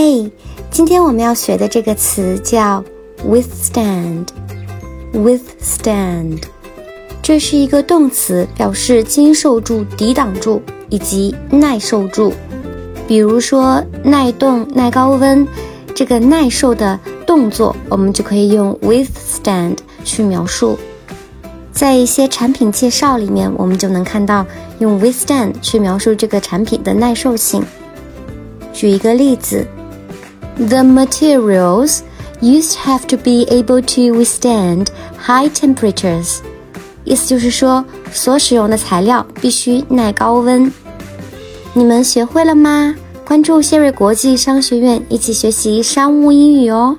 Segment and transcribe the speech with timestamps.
[0.00, 0.30] 嘿，
[0.70, 2.84] 今天我们要学的这个词叫
[3.26, 4.28] withstand。
[5.12, 6.40] withstand，
[7.20, 12.32] 这是一个动词，表示经受住、抵挡住以及耐受住。
[13.08, 15.44] 比如说耐冻、耐高温，
[15.96, 16.96] 这个耐受的
[17.26, 20.78] 动作，我们就可以用 withstand 去描述。
[21.72, 24.46] 在一些产品介绍里面，我们就能看到
[24.78, 27.64] 用 withstand 去描述这个产品的耐受性。
[28.72, 29.66] 举一个例子。
[30.58, 32.00] The materials
[32.40, 36.38] used have to be able to withstand high temperatures。
[37.04, 40.70] 意思就是说，所使用的材料必须耐高温。
[41.72, 42.94] 你们学会了吗？
[43.24, 46.98] 关注谢瑞国际商学院，一起学习商务英语哦。